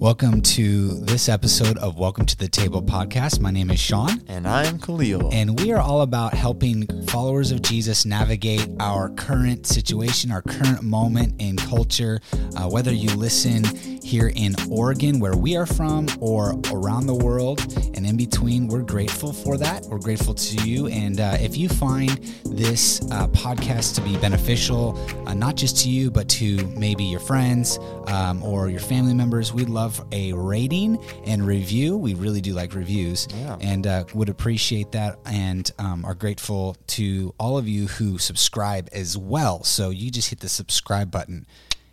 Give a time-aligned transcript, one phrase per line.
[0.00, 3.38] Welcome to this episode of Welcome to the Table podcast.
[3.38, 4.22] My name is Sean.
[4.28, 5.28] And I'm Khalil.
[5.30, 10.82] And we are all about helping followers of Jesus navigate our current situation, our current
[10.82, 12.18] moment in culture.
[12.56, 13.64] Uh, whether you listen
[14.02, 17.60] here in Oregon, where we are from, or around the world
[17.94, 19.84] and in between, we're grateful for that.
[19.86, 20.86] We're grateful to you.
[20.88, 22.10] And uh, if you find
[22.44, 27.20] this uh, podcast to be beneficial, uh, not just to you, but to maybe your
[27.20, 31.96] friends um, or your family members, we'd love a rating and review.
[31.96, 33.56] We really do like reviews Yeah.
[33.60, 38.88] and uh, would appreciate that and um, are grateful to all of you who subscribe
[38.92, 39.62] as well.
[39.64, 41.46] So you just hit the subscribe button.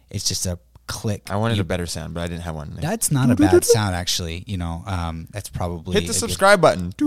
[0.10, 1.30] It's just a click.
[1.30, 2.78] I wanted You- a better sound, but I didn't have one.
[2.80, 4.44] That's not a bad sound, actually.
[4.48, 6.94] You know, um, that's probably Hit a the good- subscribe button.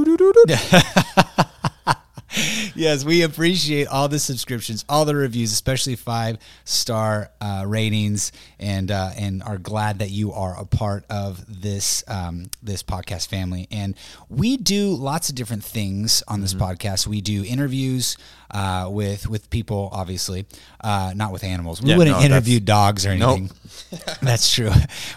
[2.74, 8.90] Yes, we appreciate all the subscriptions, all the reviews, especially five star uh, ratings, and
[8.90, 13.66] uh, and are glad that you are a part of this um, this podcast family.
[13.70, 13.94] And
[14.28, 17.06] we do lots of different things on this podcast.
[17.06, 18.16] We do interviews
[18.52, 20.46] uh, with with people, obviously,
[20.80, 21.82] uh, not with animals.
[21.82, 23.38] We Yeah, wouldn't no, interview dogs or Nope.
[23.38, 23.56] anything.
[24.22, 24.70] That's true.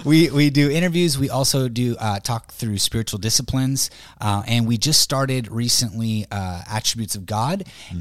[0.04, 1.18] We we do interviews.
[1.20, 3.90] We also do uh, talk through spiritual disciplines,
[4.22, 7.43] uh, and we just started recently uh, attributes of God.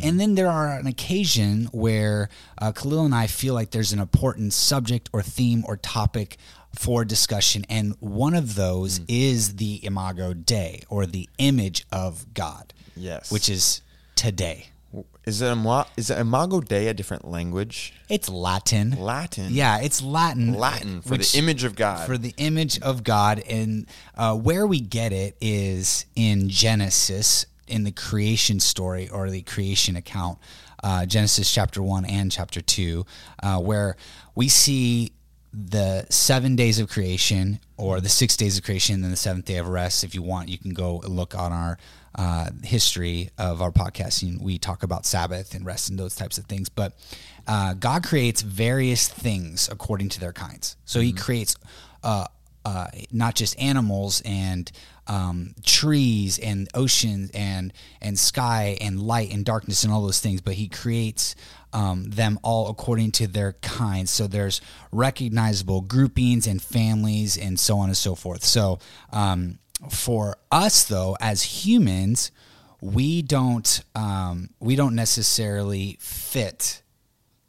[0.03, 3.99] And then there are an occasion where uh, Khalil and I feel like there's an
[4.01, 6.37] important subject or theme or topic
[6.75, 12.73] for discussion, and one of those is the Imago Dei or the image of God.
[12.97, 13.31] Yes.
[13.33, 13.81] which is
[14.15, 14.67] today.
[15.25, 17.95] Is it, Ima- is it Imago Dei a different language?
[18.09, 18.91] It's Latin.
[18.99, 19.49] Latin.
[19.51, 20.55] Yeah, it's Latin.
[20.55, 22.07] Latin for which- the image of God.
[22.07, 23.39] For the image of God.
[23.49, 29.43] And uh, where we get it is in Genesis, in the creation story or the
[29.43, 30.39] creation account,
[30.85, 33.07] uh, Genesis chapter 1 and chapter 2,
[33.43, 33.97] uh, where
[34.35, 35.13] we see
[35.55, 39.45] the seven days of creation or the six days of creation and then the seventh
[39.45, 40.05] day of rest.
[40.05, 41.79] If you want, you can go look on our
[42.15, 44.41] uh, history of our podcasting.
[44.41, 46.69] we talk about Sabbath and rest and those types of things.
[46.69, 46.95] But
[47.47, 50.77] uh, God creates various things according to their kinds.
[50.85, 51.57] So He creates
[52.03, 52.27] uh,
[52.65, 54.71] uh, not just animals and
[55.09, 60.41] um, trees and oceans and and sky and light and darkness and all those things,
[60.41, 61.35] but He creates
[61.73, 64.11] um, them all according to their kinds.
[64.11, 64.61] So there's
[64.93, 68.45] recognizable groupings and families and so on and so forth.
[68.45, 68.79] So
[69.13, 69.59] um,
[69.91, 72.31] for us, though, as humans,
[72.81, 76.83] we don't um, we don't necessarily fit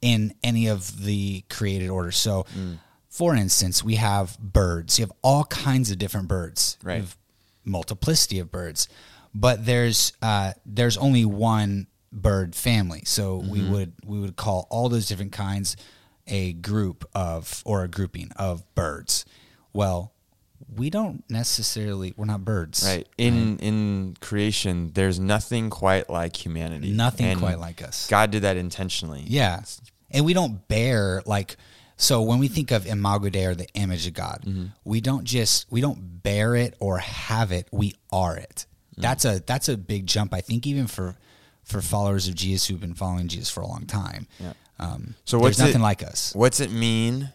[0.01, 2.12] in any of the created order.
[2.12, 2.45] So,
[3.13, 4.97] for instance, we have birds.
[4.97, 6.79] You have all kinds of different birds.
[6.84, 6.96] Right.
[6.96, 7.18] You have
[7.63, 8.88] multiplicity of birds,
[9.35, 13.03] but there's uh, there's only one bird family.
[13.06, 15.78] So we would we would call all those different kinds
[16.25, 19.25] a group of or a grouping of birds.
[19.74, 20.12] Well,
[20.75, 22.84] we don't necessarily we're not birds.
[22.84, 23.07] Right.
[23.19, 26.91] In in creation, there's nothing quite like humanity.
[26.91, 28.07] Nothing And quite like us.
[28.07, 29.24] God did that intentionally.
[29.28, 29.62] Yeah.
[30.09, 31.57] And we don't bear like
[31.98, 34.66] so when we think of imago Dei or the image of God, Mm-hmm.
[34.84, 38.66] we don't just we don't bear it or have it, we are it.
[38.98, 39.02] Mm.
[39.02, 41.16] That's a that's a big jump I think even for
[41.64, 44.28] for followers of Jesus who've been following Jesus for a long time.
[44.40, 44.54] Yeah.
[44.80, 46.34] Um, So there's what's nothing it- like us.
[46.36, 47.30] What's it mean?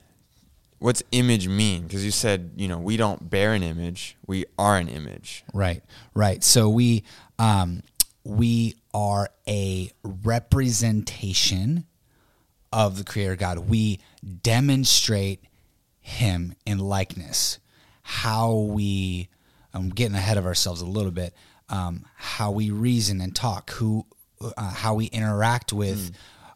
[0.81, 1.83] What's image mean?
[1.85, 5.43] Because you said, you know, we don't bear an image, we are an image.
[5.53, 5.83] Right,
[6.15, 6.45] right.
[6.45, 7.03] So we
[7.39, 7.83] um,
[8.23, 11.85] we are a representation
[12.73, 13.59] of the Creator God.
[13.61, 15.43] We demonstrate
[16.01, 17.59] Him in likeness.
[18.03, 19.29] How we,
[19.75, 21.35] I'm getting ahead of ourselves a little bit.
[21.69, 24.07] Um, how we reason and talk, who,
[24.41, 26.13] uh, how we interact with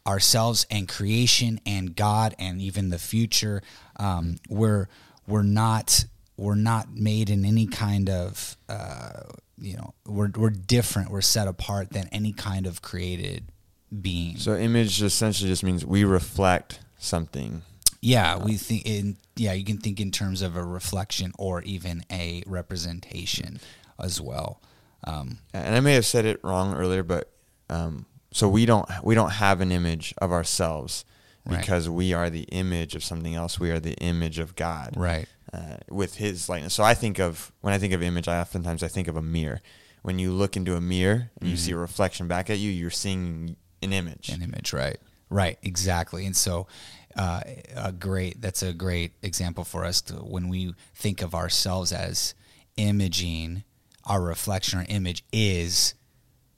[0.06, 3.62] ourselves and creation and God and even the future.
[3.96, 4.88] Um, we're
[5.26, 6.04] we're not
[6.36, 9.22] we're not made in any kind of uh,
[9.58, 11.10] you know we're we're different.
[11.10, 13.44] We're set apart than any kind of created
[14.00, 14.36] being.
[14.38, 17.62] So image essentially just means we reflect something.
[18.00, 22.02] yeah, we think in yeah you can think in terms of a reflection or even
[22.10, 23.60] a representation
[23.98, 24.60] as well.
[25.04, 27.30] Um, And I may have said it wrong earlier, but
[27.70, 31.04] um, so we don't we don't have an image of ourselves
[31.44, 31.58] Right.
[31.60, 33.58] because we are the image of something else.
[33.58, 35.26] We are the image of God, right.
[35.52, 36.72] Uh, with His likeness.
[36.72, 39.22] So I think of when I think of image, I oftentimes I think of a
[39.22, 39.60] mirror.
[40.02, 42.90] When you look into a mirror and you see a reflection back at you, you're
[42.90, 44.28] seeing an image.
[44.28, 44.98] an image right
[45.32, 46.66] right exactly and so
[47.16, 47.42] uh,
[47.76, 52.34] a great that's a great example for us to, when we think of ourselves as
[52.76, 53.64] imaging
[54.04, 55.94] our reflection or image is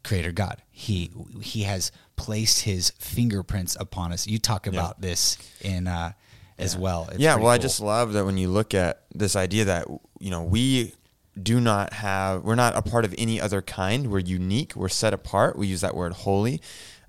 [0.05, 1.11] creator god he
[1.41, 6.13] he has placed his fingerprints upon us you talk about this in uh
[6.59, 7.09] as well.
[7.11, 9.89] It's yeah, well, I just love that when you look at this idea that
[10.21, 10.93] you know we
[11.41, 14.11] do not have, we're not a part of any other kind.
[14.11, 14.77] We're unique.
[14.77, 15.59] We're set apart.
[15.59, 16.61] We use that word holy.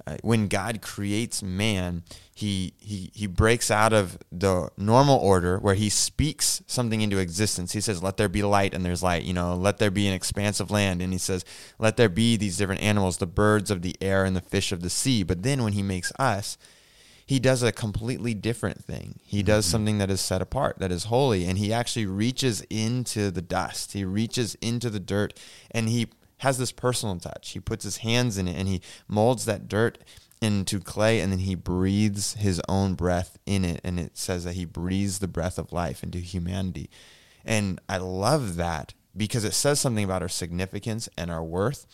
[0.07, 2.03] Uh, when God creates man,
[2.33, 7.71] he he he breaks out of the normal order where he speaks something into existence.
[7.71, 9.23] He says, "Let there be light," and there's light.
[9.23, 11.43] You know, let there be an expanse of land, and he says,
[11.79, 14.81] "Let there be these different animals, the birds of the air and the fish of
[14.81, 16.57] the sea." But then when he makes us,
[17.25, 19.19] he does a completely different thing.
[19.23, 23.31] He does something that is set apart, that is holy, and he actually reaches into
[23.31, 23.93] the dust.
[23.93, 25.33] He reaches into the dirt
[25.71, 27.51] and he has this personal touch.
[27.51, 29.97] He puts his hands in it and he molds that dirt
[30.41, 34.55] into clay and then he breathes his own breath in it and it says that
[34.55, 36.89] he breathes the breath of life into humanity.
[37.45, 41.85] And I love that because it says something about our significance and our worth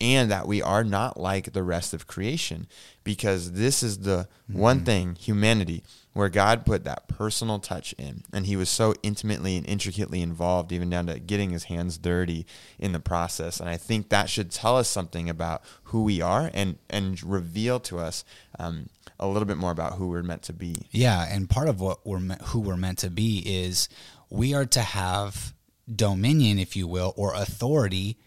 [0.00, 2.66] and that we are not like the rest of creation
[3.02, 8.46] because this is the one thing humanity where God put that personal touch in and
[8.46, 12.46] he was so intimately and intricately involved even down to getting his hands dirty
[12.78, 13.60] in the process.
[13.60, 17.80] And I think that should tell us something about who we are and and reveal
[17.80, 18.24] to us
[18.58, 18.88] um,
[19.20, 20.76] a little bit more about who we're meant to be.
[20.90, 23.88] Yeah, and part of what we're me- who we're meant to be is
[24.30, 25.54] we are to have
[25.92, 28.18] dominion, if you will, or authority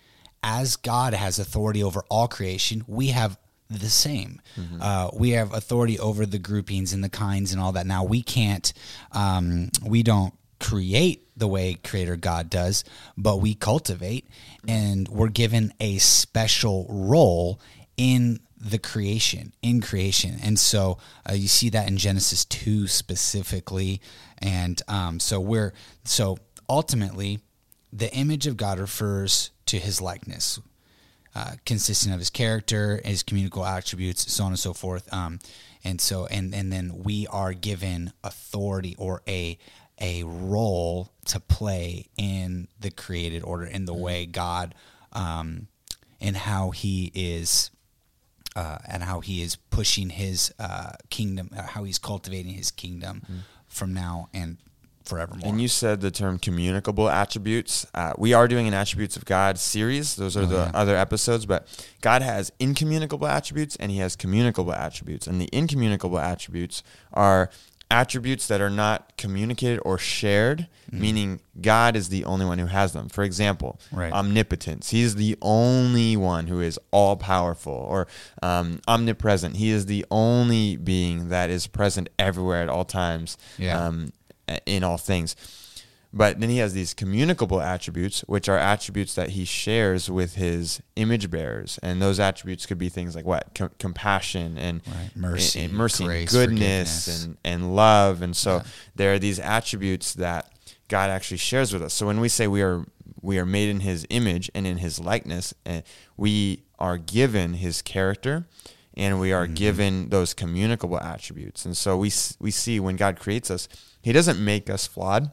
[0.44, 2.84] as God has authority over all creation.
[2.88, 3.38] We have
[3.70, 4.42] the same.
[4.82, 7.88] Uh, we have authority over the groupings and the kinds and all that.
[7.88, 8.72] Now we can't.
[9.12, 12.84] Um, we don't create the way creator god does
[13.18, 14.28] but we cultivate
[14.68, 17.60] and we're given a special role
[17.98, 24.00] in the creation in creation and so uh, you see that in genesis 2 specifically
[24.38, 25.74] and um, so we're
[26.04, 26.38] so
[26.70, 27.40] ultimately
[27.94, 30.60] the image of god refers to his likeness
[31.36, 35.12] uh, consisting of his character his communicable attributes so on and so forth.
[35.14, 35.40] Um,
[35.84, 39.58] and so and and then we are given authority or a
[40.00, 44.76] a role to play in the created order in the way god
[45.14, 45.68] um,
[46.20, 47.72] and how he is
[48.56, 53.22] uh, and how he is pushing his uh, kingdom, uh, how he's cultivating his kingdom
[53.68, 54.58] from now and
[55.12, 55.48] forevermore.
[55.48, 57.86] And you said the term communicable attributes.
[57.94, 60.16] Uh, we are doing an attributes of God series.
[60.16, 60.72] Those are the yeah.
[60.74, 61.46] other episodes.
[61.46, 61.68] But
[62.02, 65.28] God has incommunicable attributes and He has communicable attributes.
[65.28, 66.82] And the incommunicable attributes
[67.14, 67.50] are
[67.92, 72.94] attributes that are not communicated or shared, meaning God is the only one who has
[72.94, 73.10] them.
[73.10, 74.14] For example, Right.
[74.14, 74.92] omnipotence.
[74.92, 78.08] He's the only one who is all powerful, or
[78.42, 79.58] um, omnipresent.
[79.58, 83.78] He is the only being that is present everywhere at all times Yeah.
[83.88, 84.14] um,
[84.66, 85.36] in all things.
[86.14, 90.82] But then he has these communicable attributes, which are attributes that he shares with his
[90.98, 95.10] image bearers, and those attributes could be things like what Com- compassion and Right.
[95.16, 98.22] Mercy, and, mercy, and goodness, and and love.
[98.22, 98.64] And so Yeah.
[98.96, 100.52] there are these attributes that
[100.90, 101.94] God actually shares with us.
[101.94, 102.86] So when we say we are
[103.22, 105.84] we are made in His image and in His likeness, and
[106.18, 108.46] we are given His character,
[108.96, 111.66] and we are given those communicable attributes.
[111.66, 113.68] And so we we see when God creates us,
[114.02, 115.32] He doesn't make us flawed.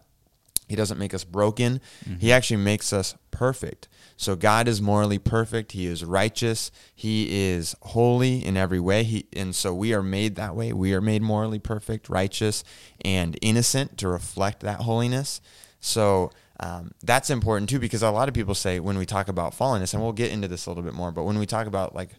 [0.69, 1.81] He doesn't make us broken.
[2.19, 3.89] He actually makes us perfect.
[4.19, 5.73] So God is morally perfect.
[5.73, 6.71] He is righteous.
[6.95, 9.05] He is holy in every way.
[9.05, 10.73] He and so we are made that way.
[10.75, 12.65] We are made morally perfect, righteous,
[13.03, 15.41] and innocent to reflect that holiness.
[15.81, 19.57] So um, that's important too, because a lot of people say when we talk about
[19.57, 21.95] fallenness, and we'll get into this a little bit more, but when we talk about
[21.95, 22.11] like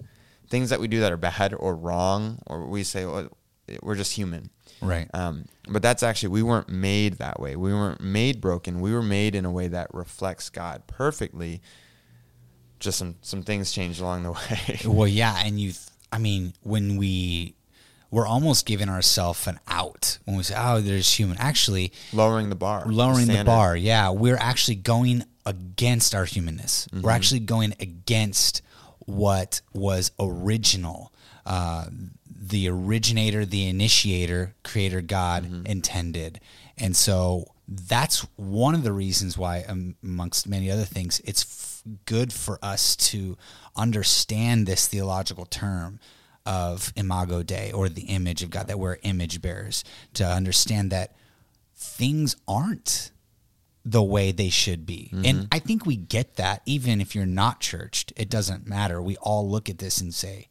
[0.50, 3.30] things that we do that are bad or wrong, or we say well,
[3.84, 4.50] we're just human.
[4.82, 5.08] right.
[5.14, 7.56] Um, but that's actually we weren't made that way.
[7.56, 8.82] We weren't made broken.
[8.82, 11.62] We were made in a way that reflects God perfectly.
[12.80, 14.80] Just some some things changed along the way.
[14.86, 15.74] well, yeah, and you.
[16.12, 17.56] I mean, when we
[18.10, 22.56] we're almost giving ourselves an out when we say, "Oh, there's human." Actually, lowering the
[22.56, 23.52] bar, lowering the standard.
[23.52, 23.76] bar.
[23.76, 26.88] Yeah, we're actually going against our humanness.
[26.88, 27.02] Mm-hmm.
[27.02, 28.62] We're actually going against
[29.10, 31.12] what was original.
[31.46, 31.86] Uh,
[32.42, 35.66] the originator, the initiator, creator God Mm-hmm.
[35.66, 36.40] intended.
[36.78, 39.66] And so that's one of the reasons why,
[40.02, 43.38] amongst many other things, it's f- good for us to
[43.76, 46.00] understand this theological term
[46.46, 51.16] of imago Dei or the image of God, that we're image bearers, to understand that
[51.76, 53.12] things aren't
[53.86, 55.10] the way they should be.
[55.12, 55.46] And mm-hmm.
[55.52, 59.02] I think we get that even if you're not churched, it doesn't matter.
[59.02, 60.50] We all look at this and say,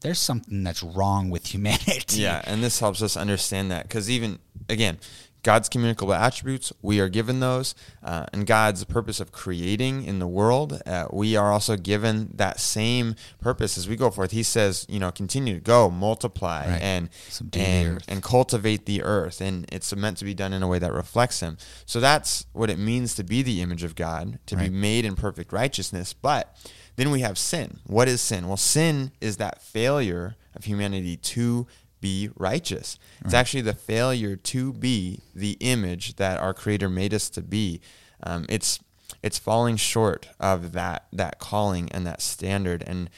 [0.00, 2.20] there's something that's wrong with humanity.
[2.20, 4.98] Yeah, and this helps us understand that because even again,
[5.44, 7.74] God's communicable attributes, we are given those.
[8.02, 12.58] Uh, and God's purpose of creating in the world, uh, we are also given that
[12.58, 14.32] same purpose as we go forth.
[14.32, 16.82] He says, you know, continue to go, multiply, Right.
[16.82, 17.10] and
[17.52, 19.40] and, and cultivate the earth.
[19.40, 21.58] And it's meant to be done in a way that reflects Him.
[21.86, 24.70] So that's what it means to be the image of God, to Right.
[24.70, 26.14] be made in perfect righteousness.
[26.14, 26.56] But
[26.96, 27.80] then we have sin.
[27.86, 28.48] What is sin?
[28.48, 31.66] Well, sin is that failure of humanity to
[32.04, 32.98] be righteous.
[33.24, 37.80] It's actually the failure to be the image that our Creator made us to be.
[38.22, 38.78] Um, it's
[39.22, 42.84] it's falling short of that that calling and that standard.
[42.86, 43.08] And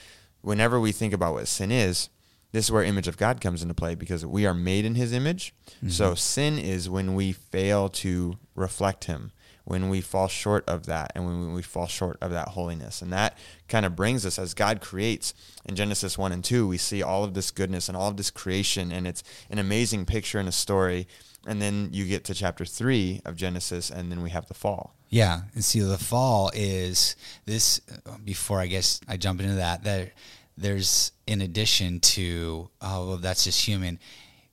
[0.41, 2.11] whenever we think about what sin is,
[2.53, 5.13] this is where image of God comes into play because we are made in His
[5.13, 5.53] image.
[5.89, 9.33] So sin is when we fail to reflect Him
[9.67, 13.03] when we fall short of that and when we fall short of that holiness.
[13.03, 16.79] And that kind of brings us as God creates in Genesis 1 and 2, we
[16.79, 20.39] see all of this goodness and all of this creation, and it's an amazing picture
[20.39, 21.09] and a story.
[21.49, 24.95] And then you get to chapter 3 of Genesis, and then we have the fall.
[25.09, 27.81] Yeah, and see, the fall is this.
[28.25, 30.13] Before I guess I jump into that, there,
[30.57, 33.99] there's in addition to oh, well, that's just human.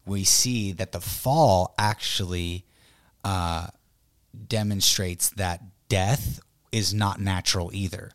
[0.06, 2.66] We see that the fall actually
[3.24, 3.68] uh,
[4.48, 6.40] demonstrates that death
[6.72, 8.12] is not natural either,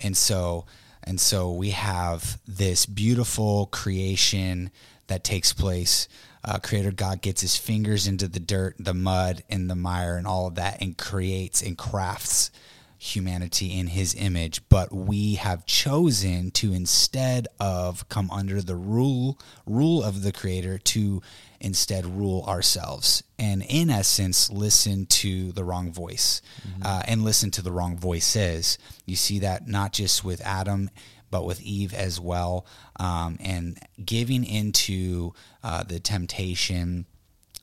[0.00, 0.66] and so
[1.04, 4.70] and so we have this beautiful creation
[5.06, 6.08] that takes place.
[6.42, 10.26] Uh, Creator God gets his fingers into the dirt, the mud, and the mire, and
[10.26, 12.50] all of that, and creates and crafts
[12.98, 14.62] humanity in his image.
[14.68, 20.78] But we have chosen to instead of come under the rule rule of the Creator
[20.78, 21.22] to
[21.64, 26.42] instead rule ourselves, and in essence, listen to the wrong voice,
[26.82, 28.78] uh, and listen to the wrong voices.
[29.06, 30.90] You see that not just with Adam
[31.34, 32.64] but with Eve as well,
[33.00, 35.32] um, and giving into
[35.64, 37.06] uh, the temptation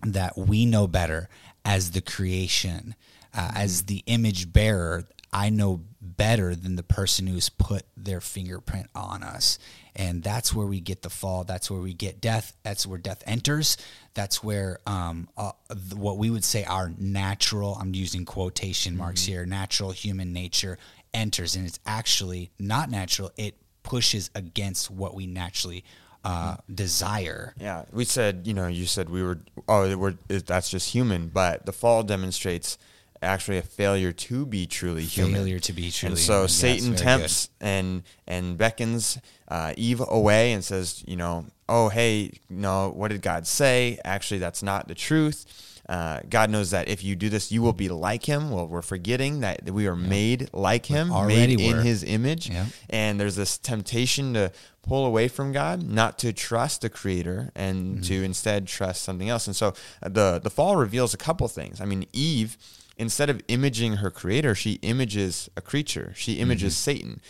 [0.03, 1.29] that we know better
[1.63, 2.95] as the creation,
[3.33, 5.05] uh, as the image bearer.
[5.31, 5.85] I know
[6.17, 9.59] better than the person who's put their fingerprint on us.
[9.95, 11.43] And that's where we get the fall.
[11.43, 12.55] That's where we get death.
[12.63, 13.77] That's where death enters.
[14.13, 15.51] That's where um, uh,
[15.93, 20.77] what we would say our natural, I'm using quotation marks here, natural human nature
[21.13, 21.55] enters.
[21.55, 23.31] And it's actually not natural.
[23.35, 25.83] It pushes against what we naturally
[26.23, 27.53] uh, desire.
[27.59, 31.65] Yeah, we said, you know, you said we were, oh, we're, that's just human, but
[31.65, 32.77] the fall demonstrates
[33.21, 35.35] actually a failure to be truly human.
[35.35, 36.11] Failure to be truly human.
[36.13, 36.49] And so human.
[36.49, 42.89] Satan tempts and and beckons uh, Eve away and says, you know, oh hey, no,
[42.89, 43.99] what did God say?
[44.03, 45.67] Actually, that's not the truth.
[45.89, 48.49] Uh, God knows that if you do this, you will be like Him.
[48.49, 51.79] Well, we're forgetting that we are made like Him, made in.
[51.79, 52.49] His image.
[52.49, 52.67] Yeah.
[52.89, 57.95] And there's this temptation to pull away from God, not to trust the Creator, and
[57.95, 58.01] Mm-hmm.
[58.03, 59.47] to instead trust something else.
[59.47, 61.81] And so uh, the the fall reveals a couple things.
[61.81, 62.57] I mean, Eve,
[63.01, 66.13] instead of imaging her Creator, she images a creature.
[66.15, 66.91] She images Mm-hmm.
[66.91, 67.21] Satan.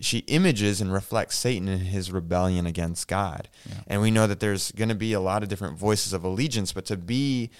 [0.00, 3.48] She images and reflects Satan in his rebellion against God.
[3.86, 6.72] And we know that there's going to be a lot of different voices of allegiance,
[6.72, 7.50] but to be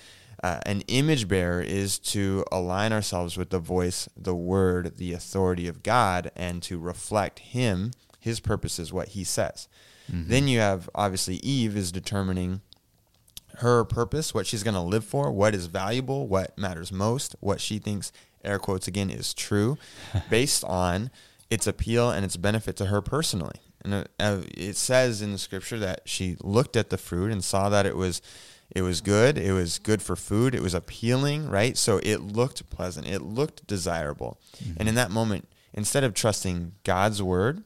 [0.43, 5.69] uh, an image bearer is to align ourselves with the voice, the word, the authority
[5.69, 9.69] of God, and to reflect Him, His purposes, what He says.
[10.11, 12.63] Then you have obviously Eve is determining
[13.59, 17.61] her purpose, what she's going to live for, what is valuable, what matters most, what
[17.61, 18.13] she thinks,
[18.45, 19.79] air quotes again, is true,
[20.31, 21.11] based on
[21.51, 23.61] its appeal and its benefit to her personally.
[23.83, 27.43] And uh, uh, it says in the scripture that she looked at the fruit and
[27.43, 28.21] saw that it was
[28.75, 31.75] it was good, it was good for food, it was appealing, right?
[31.75, 34.39] So it looked pleasant, it looked desirable.
[34.79, 37.65] And in that moment, instead of trusting God's word,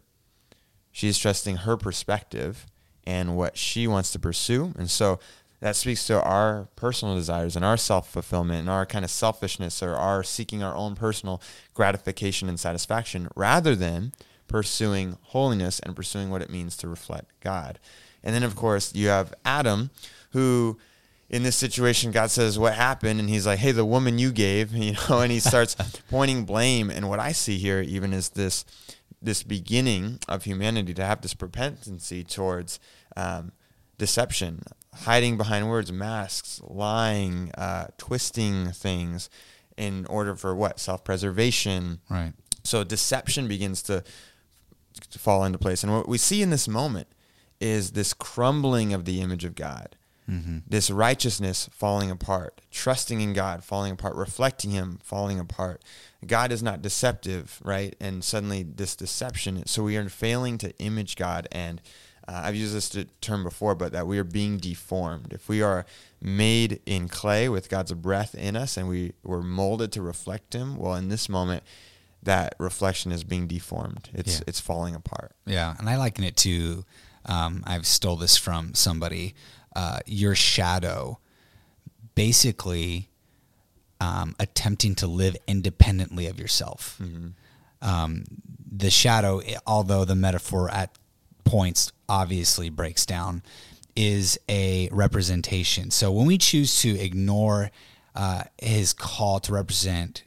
[0.92, 2.66] she's trusting her perspective
[3.04, 4.72] and what she wants to pursue.
[4.78, 5.18] And so
[5.62, 9.80] that speaks to our personal desires and our self fulfillment and our kind of selfishness
[9.80, 11.40] or our seeking our own personal
[11.72, 14.12] gratification and satisfaction rather than
[14.48, 17.78] pursuing holiness and pursuing what it means to reflect God.
[18.24, 19.90] And then, of course, you have Adam,
[20.32, 20.78] who
[21.30, 23.20] in this situation, God says, What happened?
[23.20, 25.76] And he's like, Hey, the woman you gave, you know, and he starts
[26.10, 26.90] pointing blame.
[26.90, 28.64] And what I see here, even, is this
[29.24, 32.80] this beginning of humanity to have this propensity towards
[33.16, 33.52] um,
[33.96, 39.30] deception, hiding behind words, masks, lying, uh, twisting things
[39.76, 40.78] in order for what?
[40.78, 42.00] Self preservation.
[42.10, 42.32] Right.
[42.64, 44.04] So deception begins to,
[45.10, 45.82] to fall into place.
[45.82, 47.08] And what we see in this moment
[47.60, 49.96] is this crumbling of the image of God,
[50.66, 55.82] this righteousness falling apart, trusting in God falling apart, reflecting Him falling apart.
[56.26, 57.94] God is not deceptive, right?
[58.00, 59.66] And suddenly this deception.
[59.66, 61.82] So we are failing to image God and
[62.28, 65.32] uh, I've used this term before, but that we are being deformed.
[65.32, 65.84] If we are
[66.20, 70.76] made in clay with God's breath in us and we were molded to reflect Him,
[70.76, 71.62] well, in this moment,
[72.22, 74.08] that reflection is being deformed.
[74.14, 74.44] It's Yeah.
[74.46, 75.32] it's falling apart.
[75.46, 76.84] Yeah, and I liken it to
[77.26, 79.34] um, I've stole this from somebody.
[79.74, 81.18] Uh, your shadow,
[82.14, 83.08] basically,
[84.00, 87.00] um, attempting to live independently of yourself.
[87.80, 88.24] Um,
[88.70, 90.90] the shadow, although the metaphor at
[91.44, 93.42] points obviously breaks down,
[93.94, 95.90] is a representation.
[95.90, 97.70] So when we choose to ignore
[98.14, 100.24] uh, his call to represent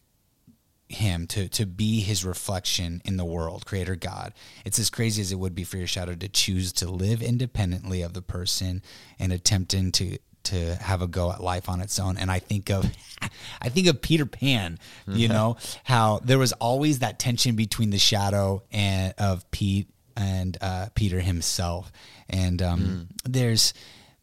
[0.87, 4.31] him to to be his reflection in the world creator god
[4.63, 8.03] it's as crazy as it would be for your shadow to choose to live independently
[8.03, 8.83] of the person
[9.17, 12.69] and attempting to to have a go at life on its own and i think
[12.69, 12.85] of
[13.61, 17.97] i think of peter pan you know how there was always that tension between the
[17.97, 21.91] shadow and of pete and uh, peter himself
[22.29, 23.73] and um, there's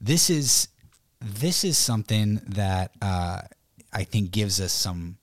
[0.01, 0.69] this is
[1.21, 3.41] this is something that uh,
[3.93, 5.17] i think gives us some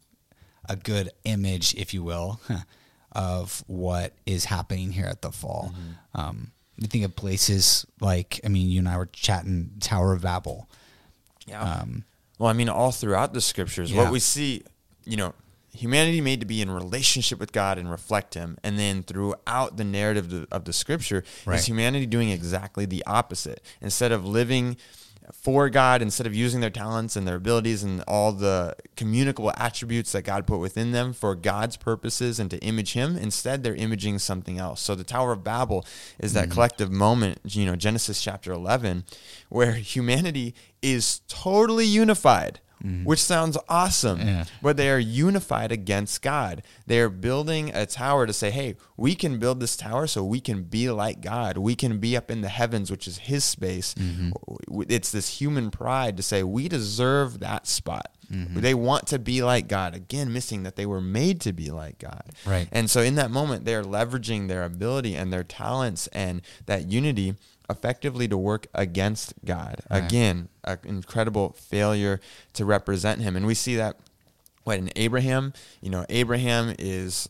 [0.71, 2.39] a good image, if you will,
[3.11, 5.73] of what is happening here at the fall.
[6.13, 10.21] Um, you think of places like, I mean, you and I were chatting Tower of
[10.21, 10.69] Babel.
[11.47, 11.59] Yeah.
[11.59, 12.03] Um,
[12.37, 14.03] Well, I mean, all throughout the scriptures, Yeah.
[14.03, 14.61] what we see,
[15.05, 15.33] you know,
[15.73, 19.83] humanity made to be in relationship with God and reflect Him, and then throughout the
[19.83, 21.59] narrative of the, of the scripture, Right.
[21.59, 23.63] is humanity doing exactly the opposite.
[23.81, 24.77] Instead of living
[25.31, 30.11] for God, instead of using their talents and their abilities and all the communicable attributes
[30.13, 34.17] that God put within them for God's purposes and to image Him, instead they're imaging
[34.17, 34.81] something else.
[34.81, 35.85] So the Tower of Babel
[36.17, 36.49] is Mm-hmm.
[36.49, 39.03] that collective moment, you know, Genesis chapter 11,
[39.49, 42.59] where humanity is totally unified.
[43.03, 44.27] Which sounds awesome, Mm-hmm.
[44.27, 44.45] Yeah.
[44.61, 46.63] but they are unified against God.
[46.87, 50.39] They are building a tower to say, hey, we can build this tower so we
[50.39, 51.57] can be like God.
[51.57, 53.93] We can be up in the heavens, which is His space.
[53.95, 54.81] Mm-hmm.
[54.89, 58.15] It's this human pride to say, we deserve that spot.
[58.31, 58.59] Mm-hmm.
[58.59, 59.95] They want to be like God.
[59.95, 62.23] Again, missing that they were made to be like God.
[62.45, 62.67] Right.
[62.71, 67.35] And so in that moment, they're leveraging their ability and their talents and that unity
[67.69, 69.81] effectively to work against God.
[69.89, 70.03] Right.
[70.03, 72.19] Again, an incredible failure
[72.53, 73.35] to represent him.
[73.35, 73.97] And we see that
[74.63, 77.27] what in Abraham, you know, Abraham is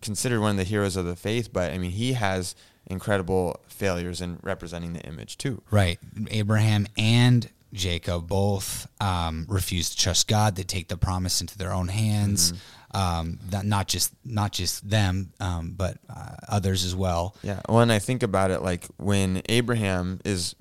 [0.00, 2.54] considered one of the heroes of the faith, but I mean, he has
[2.86, 5.62] incredible failures in representing the image too.
[5.70, 5.98] Right.
[6.30, 10.56] Abraham and Jacob both um, refused to trust God.
[10.56, 12.52] They take the promise into their own hands.
[12.94, 17.36] Um, that not just not just them, um, but uh, others as well.
[17.42, 17.60] Yeah.
[17.68, 20.54] When I think about it, like when Abraham is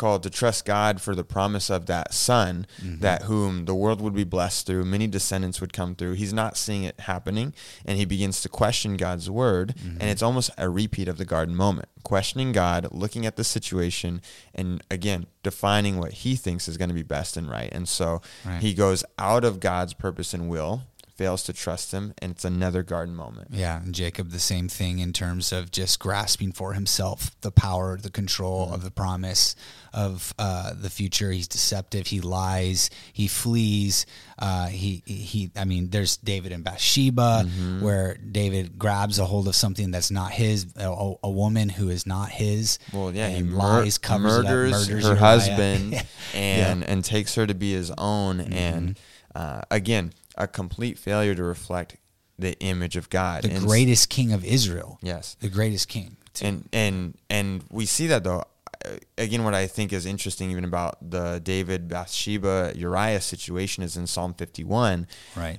[0.00, 3.00] called to trust God for the promise of that son, mm-hmm.
[3.00, 6.14] that whom the world would be blessed through, many descendants would come through.
[6.14, 7.52] He's not seeing it happening,
[7.84, 10.08] and he begins to question God's word, and mm-hmm.
[10.08, 14.22] it's almost a repeat of the garden moment, questioning God, looking at the situation,
[14.54, 17.70] and again defining what he thinks is going to be best and right.
[17.72, 18.62] And so Right.
[18.62, 20.82] he goes out of God's purpose and will.
[21.20, 23.48] Fails to trust him, and it's another garden moment.
[23.50, 27.98] Yeah, and Jacob the same thing in terms of just grasping for himself the power,
[27.98, 29.54] the control of the promise
[29.92, 31.30] of uh, the future.
[31.30, 32.06] He's deceptive.
[32.06, 32.88] He lies.
[33.12, 34.06] He flees.
[34.38, 35.50] Uh, he he.
[35.54, 37.44] I mean, there's David and Bathsheba,
[37.80, 42.06] where David grabs a hold of something that's not his, a, a woman who is
[42.06, 42.78] not his.
[42.94, 45.20] Well, yeah, he mur- lies, covers it up, murders, murders her Uriah.
[45.20, 48.40] husband and and takes her to be his own.
[48.40, 48.98] And
[49.34, 51.96] uh, again, a complete failure to reflect
[52.38, 53.42] the image of God.
[53.44, 54.98] the And greatest king of Israel.
[55.02, 55.36] Yes.
[55.40, 56.16] the greatest king.
[56.40, 58.44] and and and we see that though.
[58.84, 63.96] uh, Again, what I think is interesting, even about the David Bathsheba Uriah situation, is
[63.96, 65.06] in Psalm fifty-one.
[65.36, 65.58] Right.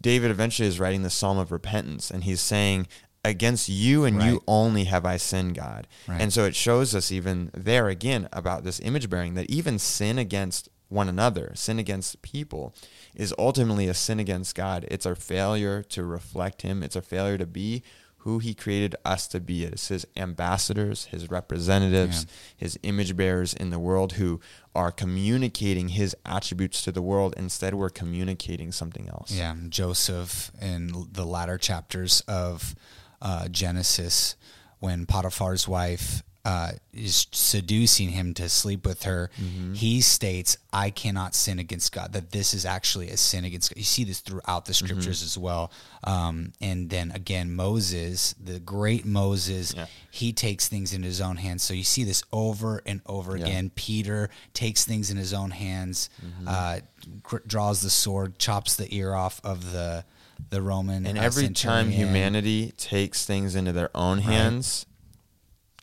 [0.00, 2.86] David eventually is writing the Psalm of repentance, and he's saying,
[3.24, 4.28] "Against you and Right.
[4.30, 6.20] you only have I sinned, God." Right.
[6.20, 10.16] And so it shows us even there again about this image bearing that even sin
[10.18, 12.74] against one another, sin against people,
[13.14, 14.86] is ultimately a sin against God.
[14.90, 16.82] It's our failure to reflect Him.
[16.82, 17.82] It's our failure to be
[18.18, 19.64] who He created us to be.
[19.64, 24.40] It's His ambassadors, His representatives, His image bearers in the world who
[24.74, 27.34] are communicating His attributes to the world.
[27.36, 29.32] Instead, we're communicating something else.
[29.32, 32.74] Yeah, Joseph in the latter chapters of
[33.22, 34.36] uh, Genesis,
[34.80, 39.30] when Potiphar's wife uh, is seducing him to sleep with her,
[39.74, 43.78] he states, "I cannot sin against God." That this is actually a sin against God.
[43.78, 45.70] You see this throughout the scriptures as well.
[46.04, 49.86] Um, and then again, Moses, the great Moses, Yeah.
[50.10, 51.62] he takes things in his own hands.
[51.62, 53.44] So you see this over and over Yeah.
[53.44, 53.70] again.
[53.74, 56.48] Peter takes things in his own hands, Mm-hmm.
[56.48, 56.78] uh,
[57.22, 60.04] gr- draws the sword, chops the ear off of the
[60.48, 61.04] the Roman.
[61.04, 64.86] And uh, every time humanity takes things into their own hands,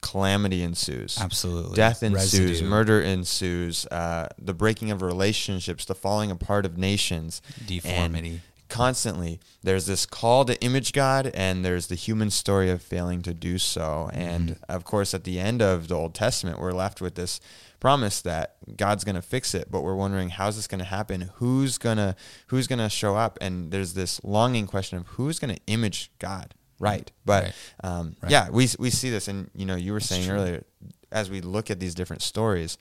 [0.10, 1.17] calamity ensues.
[1.20, 1.76] Absolutely.
[1.76, 2.70] Death ensues, Residue.
[2.70, 8.41] murder ensues, uh, the breaking of relationships, the falling apart of nations, and Deformity.
[8.70, 13.34] constantly, there's this call to image God, and there's the human story of failing to
[13.34, 14.10] do so.
[14.12, 14.20] Mm-hmm.
[14.20, 17.39] And of course, at the end of the Old Testament, we're left with this
[17.80, 21.30] promise that God's going to fix it, but we're wondering how's this going to happen?
[21.36, 22.15] Who's gonna
[22.48, 23.38] Who's gonna show up?
[23.39, 27.12] And there's this longing question of who's going to image God, right?
[27.26, 27.54] But Right.
[27.84, 28.32] um, Right.
[28.32, 30.63] yeah, we we see this, and you know, you were saying earlier,
[31.12, 32.78] as we look at these different stories,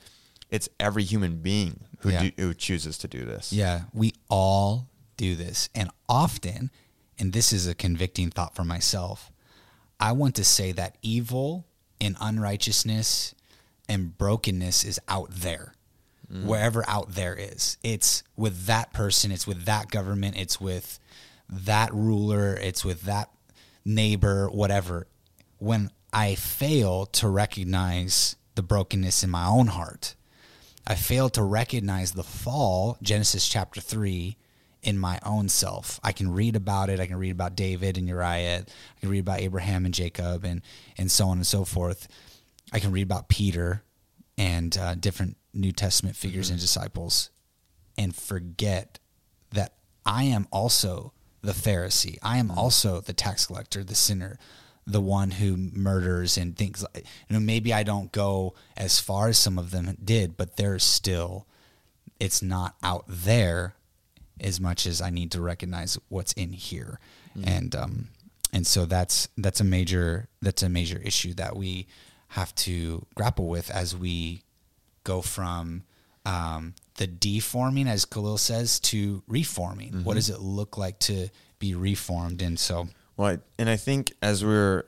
[0.51, 2.23] it's every human being who Yeah.
[2.25, 3.53] do, who chooses to do this.
[3.53, 5.69] Yeah, we all do this.
[5.75, 6.71] And often,
[7.19, 9.31] and this is a convicting thought for myself,
[9.99, 11.67] I want to say that evil
[12.01, 13.35] and unrighteousness
[13.89, 15.73] and brokenness is out there.
[16.29, 17.79] Wherever out there is.
[17.85, 20.99] It's with that person, it's with that government, it's with
[21.49, 23.31] that ruler, it's with that
[23.87, 25.07] neighbor, whatever.
[25.59, 30.15] When I fail to recognize the brokenness in my own heart,
[30.87, 34.37] I fail to recognize the fall, Genesis chapter 3,
[34.83, 35.99] in my own self.
[36.05, 37.01] I can read about it.
[37.01, 38.65] I can read about David and Uriah.
[38.67, 40.63] I can read about Abraham and Jacob and,
[40.99, 42.07] and so on and so forth.
[42.73, 43.83] I can read about Peter
[44.39, 47.31] and uh, different New Testament figures and disciples
[47.97, 48.99] and forget
[49.53, 51.13] that I am also
[51.47, 52.19] the Pharisee.
[52.23, 54.39] I am also the tax collector, the sinner,
[54.87, 59.29] the one who murders and things like you know maybe I don't go as far
[59.29, 61.47] as some of them did, but there's still
[62.21, 63.75] it's not out there
[64.41, 67.01] as much as I need to recognize what's in here.
[67.45, 68.09] And um
[68.53, 71.87] and so that's that's a major that's a major issue that we
[72.29, 74.43] have to grapple with as we
[75.05, 75.85] go from
[76.27, 80.03] um, the deforming, as Khalil says, to reforming.
[80.05, 82.43] What does it look like to be reformed?
[82.43, 84.85] And so, Well, and I think as we're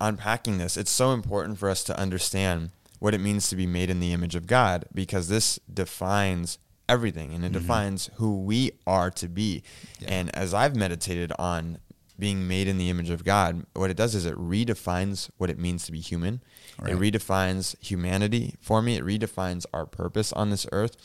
[0.00, 3.88] unpacking this, it's so important for us to understand what it means to be made
[3.88, 6.58] in the image of God because this defines
[6.88, 9.62] everything and it defines who we are to be.
[10.06, 11.78] And as I've meditated on
[12.18, 15.58] being made in the image of God, what it does is it redefines what it
[15.58, 16.42] means to be human.
[16.86, 18.96] It redefines humanity for me.
[18.96, 20.96] It redefines our purpose on this earth.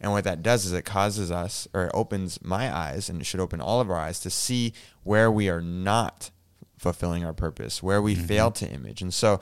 [0.00, 3.24] And what that does is it causes us, or it opens my eyes, and it
[3.24, 6.30] should open all of our eyes to see where we are not
[6.78, 9.02] fulfilling our purpose, where we fail to image.
[9.02, 9.40] And so,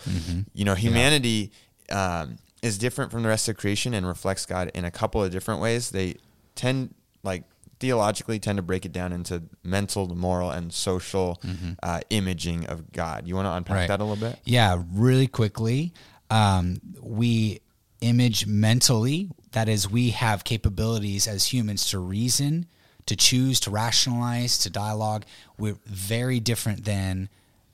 [0.54, 1.52] you know, humanity
[1.90, 5.30] um, is different from the rest of creation and reflects God in a couple of
[5.30, 5.90] different ways.
[5.90, 6.16] They
[6.54, 7.44] tend, like,
[7.80, 11.40] theologically tend to break it down into mental, moral, and social
[11.82, 13.26] uh, imaging of God.
[13.28, 13.88] You want to unpack Right.
[13.88, 14.38] that a little bit?
[14.44, 15.92] yeah, really quickly,
[16.30, 17.60] um, we
[18.00, 19.30] image mentally.
[19.52, 22.66] That is, we have capabilities as humans to reason,
[23.06, 25.24] to choose, to rationalize, to dialogue.
[25.58, 27.28] We're very different than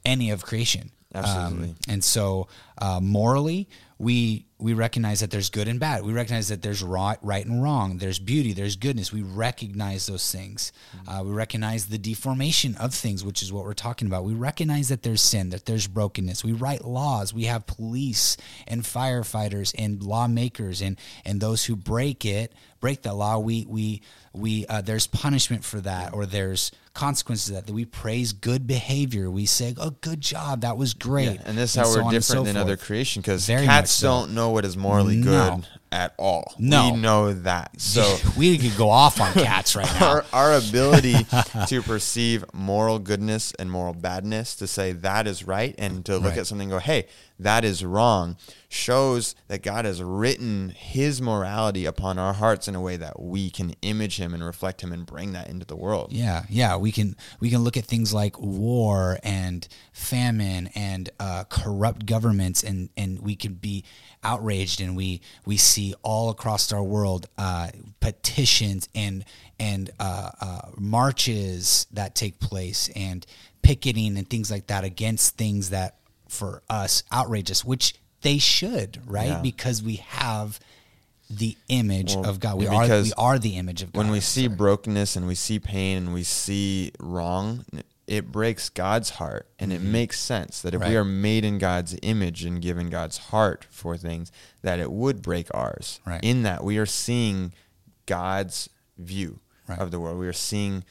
[0.05, 0.91] any of creation.
[1.15, 1.75] Um, Absolutely.
[1.89, 3.69] and so, uh, morally,
[4.03, 6.05] we we recognize that there's good and bad.
[6.05, 7.99] We recognize that there's right, right and wrong.
[7.99, 8.53] There's beauty.
[8.53, 9.13] There's goodness.
[9.13, 10.73] We recognize those things.
[11.07, 14.25] Uh, we recognize the deformation of things, which is what we're talking about.
[14.25, 16.45] We recognize that there's sin, that there's brokenness.
[16.45, 17.35] We write laws.
[17.35, 18.37] We have police
[18.69, 23.39] and firefighters and lawmakers and and those who break it, break the law.
[23.39, 27.67] We we we uh, there's punishment for that, or there's consequences of that.
[27.67, 29.31] That we praise good behavior.
[29.31, 30.61] We say, "Oh, good job.
[30.61, 32.65] That was great." And this is how so we're different so than forth.
[32.65, 34.07] other creation because cats so.
[34.09, 35.57] don't know what is morally No.
[35.57, 36.55] good at all.
[36.59, 36.91] No.
[36.93, 37.79] We know that.
[37.81, 40.09] So we could go off on cats right now.
[40.09, 41.15] our, our ability
[41.69, 46.31] to perceive moral goodness and moral badness, to say that is right, and to look
[46.31, 46.39] Right.
[46.39, 47.07] at something and go, hey,
[47.43, 48.37] that is wrong,
[48.69, 53.51] shows that God has written his morality upon our hearts in a way that we
[53.51, 56.13] can image him and reflect him and bring that into the world.
[56.13, 61.45] Yeah, yeah, we can we can look at things like war and famine and uh,
[61.49, 63.85] corrupt governments, and and we can be
[64.25, 67.69] outraged, and we we see all across our world uh,
[68.01, 69.25] petitions and
[69.61, 73.27] and uh, uh, marches that take place, and
[73.63, 75.97] picketing and things like that against things that
[76.33, 79.29] for us outrageous, which they should, right?
[79.29, 79.41] Yeah.
[79.43, 80.59] Because we have
[81.29, 82.59] the image Well, of God.
[82.59, 83.99] We are we are the image of God.
[83.99, 84.57] when we see sorry.
[84.57, 87.65] brokenness and we see pain and we see wrong,
[88.07, 89.47] it breaks God's heart.
[89.59, 90.97] And it makes sense that if we Mm-hmm.
[90.97, 94.31] Are made in God's image and given God's heart for things,
[94.63, 96.01] that it would break ours.
[96.07, 96.23] Right.
[96.23, 97.53] In that we are seeing
[98.07, 98.69] God's
[98.99, 99.79] view Right.
[99.79, 100.19] of the world.
[100.19, 100.85] We are seeing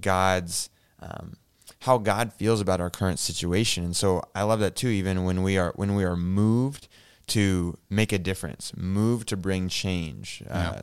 [0.00, 0.68] God's
[1.00, 1.36] um,
[1.80, 3.84] how God feels about our current situation.
[3.84, 6.88] And so I love that too, even when we are when we are moved
[7.28, 10.42] to make a difference, moved to bring change.
[10.48, 10.82] Uh,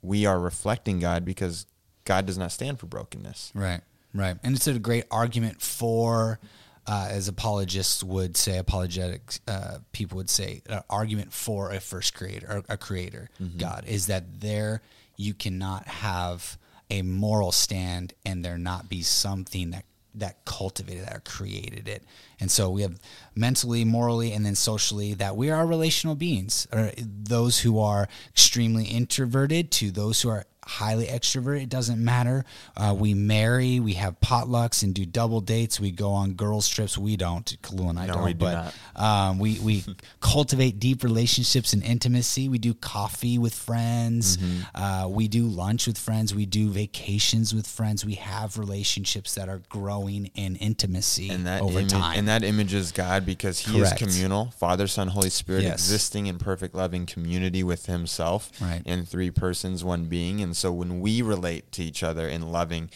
[0.00, 1.66] we are reflecting God because
[2.04, 3.52] God does not stand for brokenness.
[3.54, 3.80] Right,
[4.14, 4.36] right.
[4.42, 6.40] And it's a great argument for
[6.86, 12.14] uh, as apologists would say, apologetic uh, people would say, an argument for a first
[12.14, 14.82] creator, a creator, God, is that there
[15.16, 16.58] you cannot have
[16.90, 19.84] a moral stand and there not be something that
[20.14, 22.04] that cultivated that or created it.
[22.38, 22.98] And so we have
[23.34, 26.66] mentally, morally, and then socially that we are relational beings.
[26.72, 31.62] Or those who are extremely introverted to those who are highly extroverted.
[31.64, 32.44] It doesn't matter.
[32.76, 35.80] Uh, we marry, we have potlucks and do double dates.
[35.80, 36.96] We go on girls trips.
[36.96, 37.56] We don't.
[37.62, 38.24] Khalil and I No, don't.
[38.24, 39.84] we do but um, we we
[40.20, 42.48] cultivate deep relationships and intimacy.
[42.48, 44.36] We do coffee with friends.
[44.36, 44.82] Mm-hmm.
[44.82, 46.34] Uh, we do lunch with friends.
[46.34, 48.04] We do vacations with friends.
[48.04, 52.18] We have relationships that are growing in intimacy and that over ima- time.
[52.18, 54.00] and that image is God because He Correct.
[54.02, 55.74] is communal, Father, Son, Holy Spirit, Yes.
[55.74, 58.82] existing in perfect loving community with Himself, Right.
[58.84, 60.40] in three persons, one being.
[60.40, 62.90] And so when we relate to each other in loving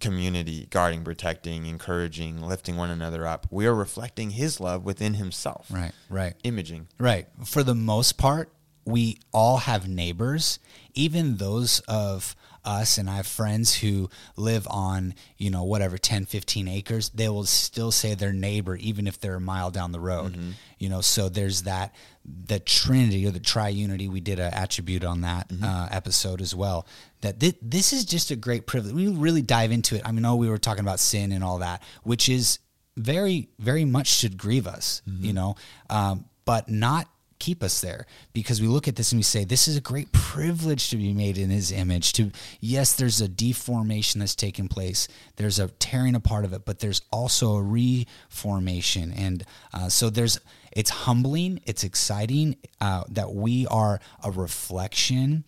[0.00, 5.66] community, guarding, protecting, encouraging, lifting one another up, we are reflecting His love within Himself,
[5.70, 6.34] right, right.
[6.42, 6.88] Imaging.
[6.98, 7.28] Right.
[7.44, 8.50] For the most part,
[8.84, 10.58] we all have neighbors,
[10.94, 12.34] even those of
[12.64, 17.28] us and I have friends who live on, you know, whatever 10, 15 acres, they
[17.28, 20.32] will still say their neighbor even if they're a mile down the road.
[20.32, 20.50] Mm-hmm.
[20.78, 25.22] You know, so there's that the trinity or the triunity we did an attribute on
[25.22, 26.86] that uh, episode as well
[27.20, 28.94] that thi- this is just a great privilege.
[28.94, 30.02] We really dive into it.
[30.04, 32.58] I mean oh we were talking about sin and all that which is
[32.96, 35.56] very very much should grieve us you know?
[35.90, 37.08] Um, but not
[37.38, 40.12] keep us there because we look at this and we say this is a great
[40.12, 42.30] privilege to be made in his image to
[42.60, 47.02] yes there's a deformation that's taken place there's a tearing apart of it but there's
[47.10, 49.12] also a reformation.
[49.12, 50.38] And uh, so there's
[50.72, 55.44] it's humbling it's exciting uh, that we are a reflection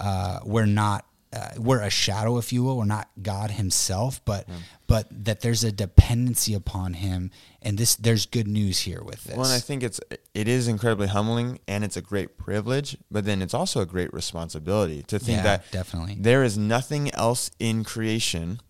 [0.00, 2.78] uh, we're not uh, we're a shadow, if you will.
[2.78, 4.48] We're not God Himself, but
[4.86, 9.36] but that there's a dependency upon Him, and this there's good news here with this.
[9.36, 10.00] Well, and I think it's
[10.32, 14.12] it is incredibly humbling and it's a great privilege, but then it's also a great
[14.14, 16.16] responsibility to think Yeah, that definitely.
[16.18, 18.60] there is nothing else in creation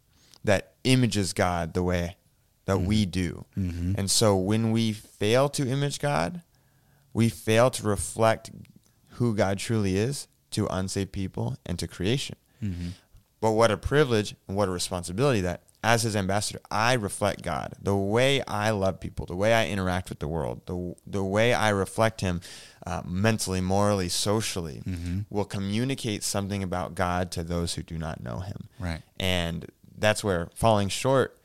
[0.43, 2.17] that images God the way
[2.69, 3.11] that we Mm-hmm.
[3.11, 3.45] do.
[3.99, 6.43] And so when we fail to image God,
[7.13, 8.51] we fail to reflect
[9.17, 12.37] who God truly is to unsaved people and to creation.
[12.63, 12.89] Mm-hmm.
[13.41, 17.73] But what a privilege and what a responsibility that as his ambassador, I reflect God.
[17.81, 21.55] The way I love people, the way I interact with the world, the, the way
[21.55, 22.41] I reflect him
[22.87, 25.21] uh, mentally, morally, socially, Mm-hmm.
[25.31, 28.69] will communicate something about God to those who do not know him.
[28.79, 29.03] Right.
[29.21, 31.38] And that's where falling short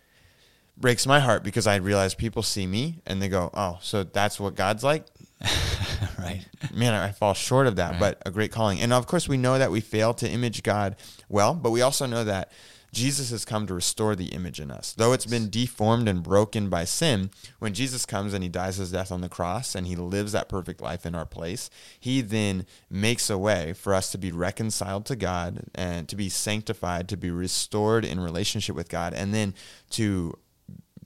[0.77, 4.39] breaks my heart because I realize people see me and they go, oh, so that's
[4.39, 5.05] what God's like?
[6.19, 7.99] right, man, I fall short of that, Right.
[7.99, 8.79] but a great calling.
[8.79, 10.95] And of course, we know that we fail to image God
[11.29, 12.51] well, but we also know that
[12.93, 14.93] Jesus has come to restore the image in us.
[14.93, 18.91] Though it's been deformed and broken by sin, when Jesus comes and he dies his
[18.91, 22.67] death on the cross and he lives that perfect life in our place, he then
[22.91, 27.17] makes a way for us to be reconciled to God and to be sanctified, to
[27.17, 29.55] be restored in relationship with God, and then
[29.91, 30.37] to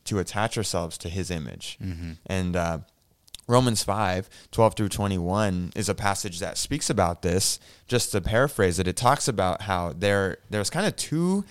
[0.07, 1.77] to attach ourselves to his image.
[2.25, 2.79] And uh,
[3.47, 7.59] Romans 5, 12 through 21 is a passage that speaks about this.
[7.87, 11.45] Just to paraphrase it, it talks about how there there's kind of two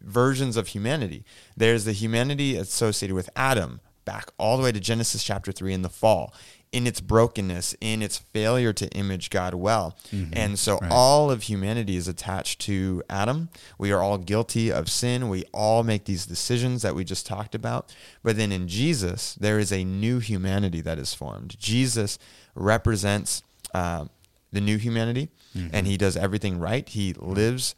[0.00, 1.24] versions of humanity.
[1.56, 5.82] There's the humanity associated with Adam, back all the way to Genesis chapter 3 in
[5.82, 6.34] the fall,
[6.72, 9.94] in its brokenness, in its failure to image God well.
[10.32, 10.90] And so Right.
[10.90, 13.50] all of humanity is attached to Adam.
[13.78, 15.28] We are all guilty of sin.
[15.28, 17.94] We all make these decisions that we just talked about.
[18.22, 21.56] But then in Jesus, there is a new humanity that is formed.
[21.58, 22.18] Jesus
[22.54, 23.42] represents
[23.74, 24.06] uh,
[24.52, 25.28] the new humanity,
[25.72, 26.88] and he does everything right.
[26.88, 27.74] He lives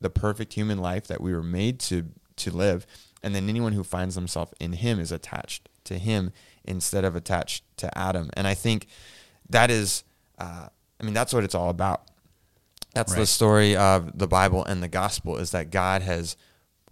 [0.00, 2.86] the perfect human life that we were made to to live
[3.22, 6.32] and then anyone who finds themselves in him is attached to him
[6.64, 8.30] instead of attached to adam.
[8.34, 8.86] And i think
[9.48, 10.04] that is
[10.38, 10.68] uh,
[11.00, 12.02] i mean that's what it's all about.
[12.94, 16.36] That's the story of the bible and the gospel is that god has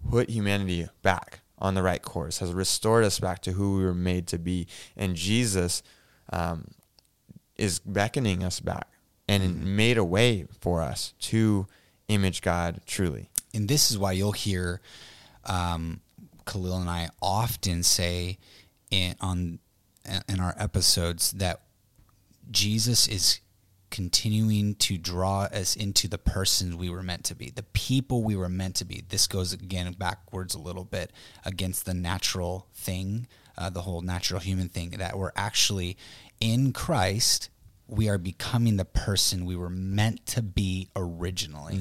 [0.09, 3.93] put humanity back on the right course has restored us back to who we were
[3.93, 4.67] made to be.
[4.95, 5.83] And jesus
[6.31, 6.69] um,
[7.57, 8.87] is beckoning us back
[9.27, 11.67] and made a way for us to
[12.07, 13.29] image god truly.
[13.53, 14.81] And this is why you'll hear
[15.45, 16.01] um,
[16.45, 18.37] Khalil and I often say
[18.91, 19.59] in on
[20.27, 21.61] in our episodes that
[22.49, 23.41] Jesus is
[23.89, 28.35] continuing to draw us into the person we were meant to be, the people we
[28.35, 29.03] were meant to be.
[29.09, 31.11] This goes again backwards a little bit
[31.43, 35.97] against the natural thing, uh, the whole natural human thing, that we're actually
[36.39, 37.49] in Christ.
[37.87, 41.77] We are becoming the person we were meant to be originally.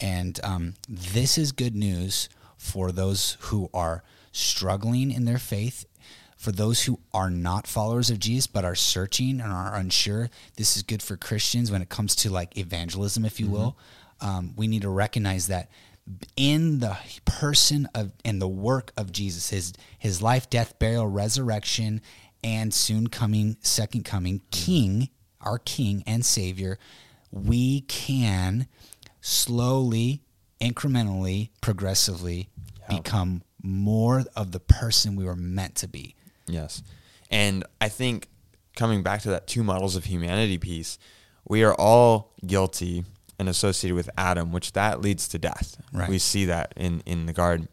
[0.00, 5.84] And um, this is good news for those who are struggling in their faith
[6.38, 10.76] for those who are not followers of Jesus but are searching and are unsure, this
[10.76, 13.54] is good for Christians when it comes to like evangelism, if you mm-hmm.
[13.54, 13.78] will.
[14.20, 15.68] Um, we need to recognize that
[16.36, 22.00] in the person of and the work of Jesus, his his life, death, burial, resurrection,
[22.42, 25.08] and soon coming second coming King,
[25.40, 26.78] our King and Savior,
[27.30, 28.68] we can
[29.20, 30.22] slowly,
[30.60, 32.48] incrementally, progressively
[32.88, 36.14] become more of the person we were meant to be.
[36.48, 36.82] Yes.
[37.30, 38.28] And I think
[38.76, 40.98] coming back to that two models of humanity piece,
[41.46, 43.04] we are all guilty
[43.38, 45.80] and associated with Adam, which that leads to death.
[45.92, 46.08] Right.
[46.08, 47.68] We see that in, in the garden.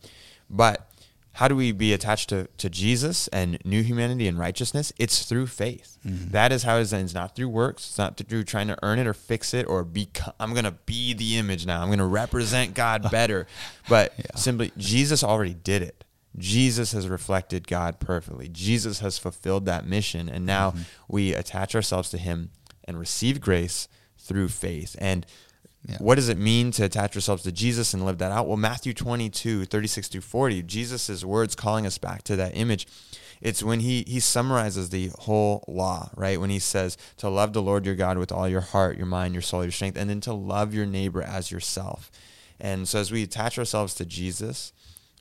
[0.50, 0.90] But
[1.36, 4.94] how do we be attached to, to Jesus and new humanity and righteousness?
[4.98, 5.98] It's through faith.
[6.06, 6.32] Mm-hmm.
[6.32, 7.14] That is how it ends.
[7.14, 7.90] Not through works.
[7.90, 10.08] It's not through trying to earn it or fix it or be.
[10.40, 11.82] I'm going to be the image now.
[11.82, 13.48] I'm going to represent God better.
[13.90, 14.36] But yeah.
[14.36, 16.05] simply, Jesus already did it.
[16.38, 18.50] Jesus has reflected God perfectly.
[18.50, 20.30] Jesus has fulfilled that mission.
[20.30, 20.82] And now mm-hmm.
[21.08, 22.50] we attach ourselves to him
[22.84, 24.96] and receive grace through faith.
[25.00, 25.26] And
[25.88, 25.98] yeah.
[26.00, 28.48] What does it mean to attach ourselves to Jesus and live that out?
[28.48, 32.88] Well, Matthew 22, 36 through 40, Jesus' words calling us back to that image.
[33.40, 36.40] It's when he, he summarizes the whole law, right?
[36.40, 39.36] When he says to love the Lord your God with all your heart, your mind,
[39.36, 42.10] your soul, your strength, and then to love your neighbor as yourself.
[42.60, 44.74] And so as we attach ourselves to Jesus,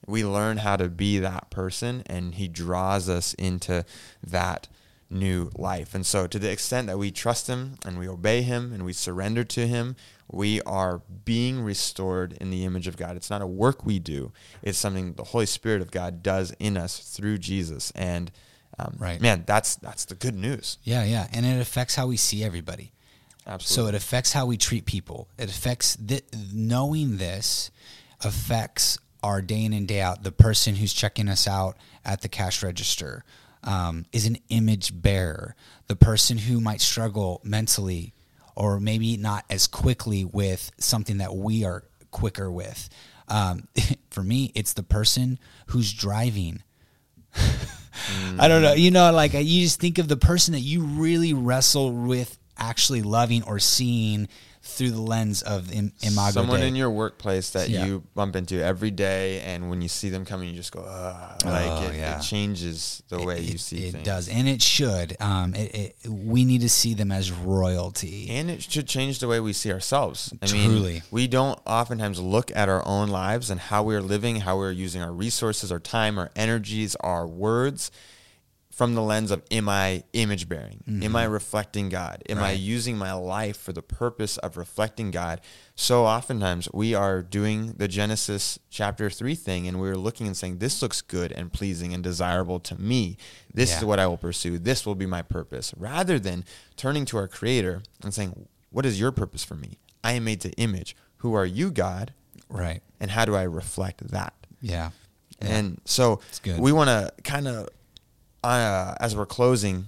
[0.07, 3.85] we learn how to be that person, and he draws us into
[4.27, 4.69] that
[5.11, 5.95] new life.
[5.95, 8.93] And so, to the extent that we trust Him and we obey Him and we
[8.93, 9.97] surrender to Him,
[10.31, 13.17] we are being restored in the image of God.
[13.17, 16.77] It's not a work we do, it's something the Holy Spirit of God does in
[16.77, 17.91] us through Jesus.
[17.93, 18.31] And
[18.79, 19.21] um, right.
[19.21, 20.79] man, that's that's the good news.
[20.83, 21.29] Yeah, yeah.
[21.33, 22.93] And it affects how we see everybody.
[23.47, 23.85] Absolutely.
[23.85, 25.29] So it affects how we treat people.
[25.39, 27.71] It affects th- knowing this
[28.23, 30.23] affects our day in and day out.
[30.23, 33.25] The person who's checking us out at the cash register,
[33.65, 35.57] um, is an image bearer.
[35.89, 38.13] The person who might struggle mentally
[38.55, 42.89] or maybe not as quickly with something that we are quicker with.
[43.27, 43.67] Um,
[44.11, 46.63] for me, it's the person who's driving.
[47.35, 48.39] mm.
[48.39, 48.75] I don't know.
[48.75, 53.03] You know, like you just think of the person that you really wrestle with actually
[53.03, 54.29] loving or seeing
[54.65, 57.85] through the lens of Im- Imago Someone in your workplace that yeah.
[57.85, 61.45] you bump into every day, and when you see them coming, you just go, Ugh.
[61.45, 62.19] like oh, it, yeah.
[62.19, 63.95] it, changes the way it, you see it things.
[63.95, 65.17] It does, and it should.
[65.21, 69.39] Um, it, we need to see them as royalty, and it should change the way
[69.39, 70.33] we see ourselves.
[70.41, 70.93] I Truly.
[70.95, 74.59] mean, we don't oftentimes look at our own lives and how we are living, how
[74.59, 77.91] we are using our resources, our time, our energies, our words
[78.75, 80.83] from the lens of am I image bearing?
[80.89, 81.05] Mm-hmm.
[81.05, 82.25] Am I reflecting God?
[82.29, 82.49] Am right.
[82.49, 85.41] I using my life for the purpose of reflecting God?
[85.77, 90.59] So oftentimes we are doing the Genesis chapter 3 thing and we're looking and saying,
[90.59, 93.17] This looks good and pleasing and desirable to me.
[93.53, 93.79] This yeah.
[93.79, 94.59] is what I will pursue.
[94.59, 95.73] This will be my purpose.
[95.77, 96.45] Rather than
[96.77, 99.79] turning to our Creator and saying, What is your purpose for me?
[100.03, 100.97] I am made to image.
[101.19, 102.13] Who are you, God?
[102.49, 102.83] Right.
[102.99, 104.35] And how do I reflect that?
[104.61, 104.91] Yeah.
[105.41, 106.21] And so
[106.59, 107.69] we want to kind of
[108.45, 109.87] uh, as we're closing,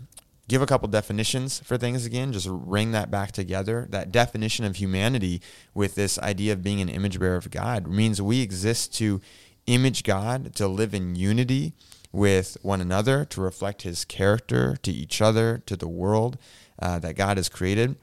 [0.48, 2.32] give a couple definitions for things again.
[2.32, 3.86] Just ring that back together.
[3.90, 5.42] That definition of humanity
[5.74, 9.20] with this idea of being an image bearer of God means we exist to
[9.66, 11.72] image God, to live in unity
[12.12, 16.38] with one another, to reflect His character to each other, to the world
[16.80, 17.96] uh, that God has created.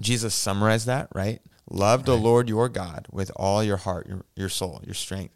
[0.00, 1.40] Jesus summarized that, right?
[1.70, 2.06] Love right.
[2.06, 5.34] the Lord your God with all your heart, your, your soul, your strength.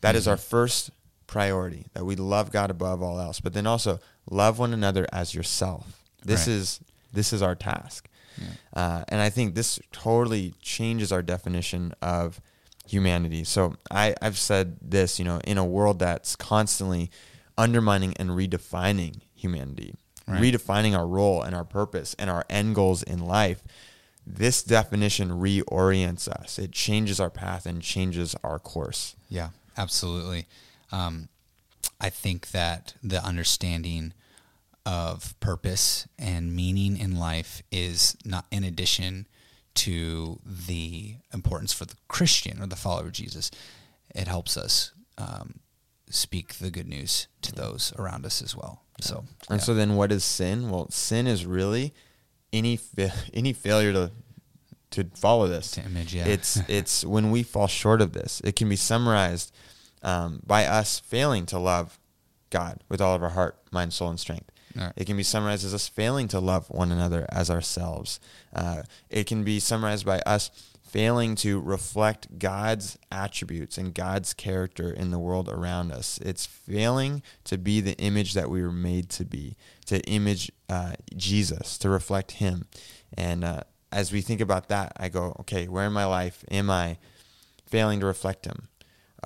[0.00, 0.18] That mm-hmm.
[0.18, 0.90] is our first
[1.26, 5.34] priority that we love God above all else, but then also love one another as
[5.34, 6.02] yourself.
[6.24, 6.54] This right.
[6.54, 6.80] is
[7.12, 8.08] this is our task,
[8.38, 8.48] yeah.
[8.74, 12.40] uh, and I think this totally changes our definition of
[12.86, 13.44] humanity.
[13.44, 17.10] So I, I've said this, you know, in a world that's constantly
[17.58, 19.94] undermining and redefining humanity,
[20.28, 20.40] right.
[20.40, 23.62] redefining our role and our purpose and our end goals in life.
[24.28, 26.58] This definition reorients us.
[26.58, 29.14] It changes our path and changes our course.
[29.28, 30.46] Yeah, absolutely
[30.92, 31.28] um,
[32.00, 34.12] I think that the understanding
[34.84, 39.26] of purpose and meaning in life is not in addition
[39.74, 43.50] to the importance for the Christian or the follower of Jesus.
[44.14, 45.60] It helps us um,
[46.08, 48.82] speak the good news to those around us as well.
[49.00, 49.64] So, and yeah.
[49.64, 50.70] so then, what is sin?
[50.70, 51.92] Well, sin is really
[52.52, 54.10] any fa- any failure to
[54.92, 55.72] to follow this.
[55.72, 56.24] To image, yeah.
[56.24, 58.40] It's it's when we fall short of this.
[58.42, 59.52] It can be summarized
[60.02, 61.98] um, by us failing to love
[62.50, 64.50] God with all of our heart, mind, soul, and strength.
[64.74, 64.92] Right.
[64.96, 68.20] It can be summarized as us failing to love one another as ourselves.
[68.54, 70.50] Uh, it can be summarized by us
[70.86, 76.18] failing to reflect God's attributes and God's character in the world around us.
[76.22, 80.92] It's failing to be the image that we were made to be, to image uh,
[81.16, 82.66] Jesus, to reflect Him.
[83.14, 86.70] And uh, as we think about that, I go, okay, where in my life am
[86.70, 86.98] I
[87.66, 88.68] failing to reflect Him?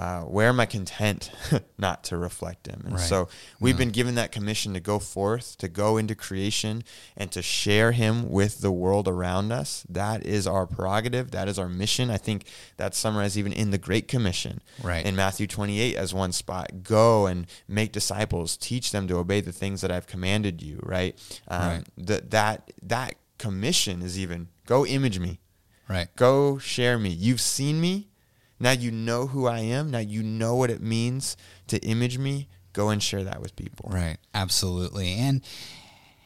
[0.00, 1.30] Uh, where am I content
[1.78, 2.80] not to reflect Him?
[2.84, 3.02] And right.
[3.02, 3.28] so
[3.60, 6.84] we've been given that commission to go forth, to go into creation,
[7.18, 9.84] and to share Him with the world around us.
[9.90, 11.32] That is our prerogative.
[11.32, 12.08] That is our mission.
[12.08, 12.46] I think
[12.78, 15.04] that's summarized even in the Great Commission, right.
[15.04, 16.82] in Matthew 28 as one spot.
[16.82, 20.80] Go and make disciples, teach them to obey the things that I've commanded you.
[20.82, 21.18] Right.
[21.46, 21.84] Um, right.
[21.98, 25.40] That that that commission is even go image me.
[25.90, 26.08] Right.
[26.16, 27.10] Go share me.
[27.10, 28.09] You've seen me
[28.60, 29.90] now you know who I am.
[29.90, 31.36] Now you know what it means
[31.68, 32.48] to image me.
[32.72, 33.90] Go and share that with people.
[33.92, 34.18] Right.
[34.32, 35.14] Absolutely.
[35.14, 35.42] And,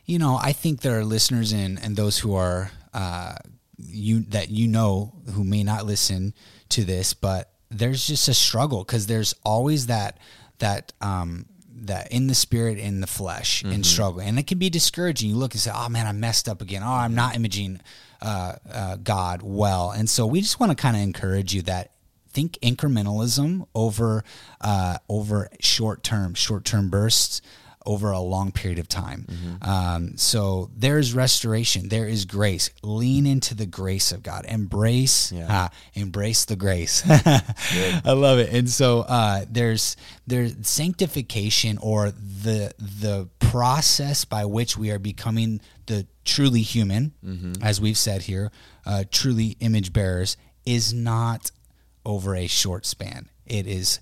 [0.04, 3.36] you know, I think there are listeners and, and those who are, uh,
[3.78, 6.34] you that you know who may not listen
[6.70, 10.18] to this, but there's just a struggle because there's always that
[10.58, 13.72] that um, that in the spirit, in the flesh, mm-hmm.
[13.72, 15.30] in struggle, and it can be discouraging.
[15.30, 16.82] You look and say, "Oh man, I messed up again.
[16.82, 17.80] Oh, I'm not imaging
[18.22, 21.90] uh, uh, God well." And so we just want to kind of encourage you that
[22.34, 24.24] think incrementalism over
[24.60, 27.40] uh, over short term short term bursts
[27.86, 29.26] over a long period of time.
[29.28, 29.68] Mm-hmm.
[29.68, 31.88] Um, so there's restoration.
[31.88, 32.70] There is grace.
[32.82, 34.46] Lean into the grace of God.
[34.46, 35.64] Embrace, yeah.
[35.64, 37.02] uh, embrace the grace.
[37.08, 38.52] I love it.
[38.52, 45.60] And so uh, there's there's sanctification or the the process by which we are becoming
[45.86, 47.62] the truly human, mm-hmm.
[47.62, 48.50] as we've said here,
[48.86, 51.50] uh, truly image bearers, is not
[52.04, 53.28] over a short span.
[53.46, 54.00] It is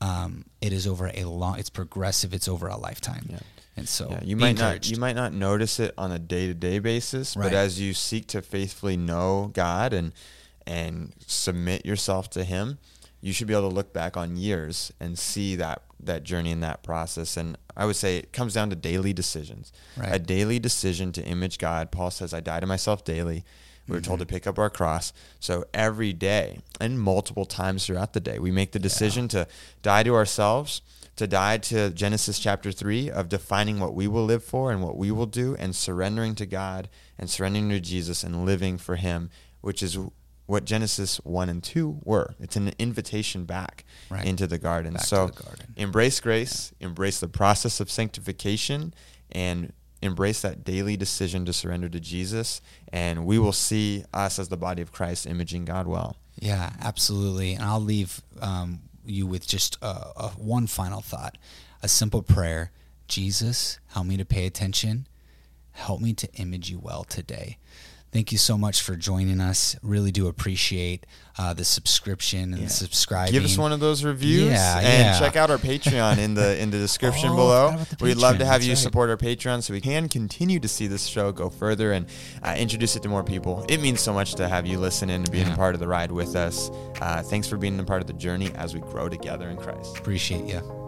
[0.00, 1.58] um, it is over a long.
[1.58, 2.34] It's progressive.
[2.34, 3.26] It's over a lifetime.
[3.30, 3.38] Yeah.
[3.76, 4.90] And so yeah, you might encouraged.
[4.90, 7.44] not you might not notice it on a day to day basis, right.
[7.44, 10.12] but as you seek to faithfully know God and
[10.66, 12.78] and submit yourself to Him,
[13.20, 16.62] you should be able to look back on years and see that that journey and
[16.62, 17.36] that process.
[17.36, 19.72] And I would say it comes down to daily decisions.
[19.96, 20.14] Right.
[20.14, 21.90] A daily decision to image God.
[21.90, 23.44] Paul says, "I die to myself daily."
[23.86, 24.08] We were mm-hmm.
[24.08, 25.12] told to pick up our cross.
[25.40, 29.44] So every day and multiple times throughout the day, we make the decision yeah.
[29.44, 29.48] to
[29.82, 30.82] die to ourselves,
[31.16, 34.96] to die to Genesis chapter 3 of defining what we will live for and what
[34.96, 39.30] we will do and surrendering to God and surrendering to Jesus and living for Him,
[39.60, 39.98] which is
[40.46, 42.34] what Genesis 1 and 2 were.
[42.40, 44.24] It's an invitation back right.
[44.24, 44.94] into the garden.
[44.94, 45.74] Back so the garden.
[45.76, 46.88] embrace grace, yeah.
[46.88, 48.94] embrace the process of sanctification,
[49.30, 49.72] and
[50.02, 52.60] embrace that daily decision to surrender to Jesus,
[52.92, 56.16] and we will see us as the body of Christ imaging God well.
[56.38, 57.54] Yeah, absolutely.
[57.54, 61.38] And I'll leave um, you with just a, a one final thought,
[61.82, 62.72] a simple prayer.
[63.08, 65.06] Jesus, help me to pay attention.
[65.72, 67.58] Help me to image you well today.
[68.12, 69.74] Thank you so much for joining us.
[69.82, 71.06] Really do appreciate
[71.38, 72.64] uh, the subscription and yeah.
[72.66, 73.32] the subscribing.
[73.32, 74.50] Give us one of those reviews.
[74.50, 75.18] Yeah, and yeah.
[75.18, 77.84] check out our Patreon in the in the description oh, below.
[78.02, 78.78] We'd love to have That's you right.
[78.78, 82.04] support our Patreon so we can continue to see this show go further and
[82.42, 83.64] uh, introduce it to more people.
[83.70, 85.54] It means so much to have you listen in and being yeah.
[85.54, 86.68] a part of the ride with us.
[87.00, 89.96] Uh, thanks for being a part of the journey as we grow together in Christ.
[89.96, 90.81] Appreciate you.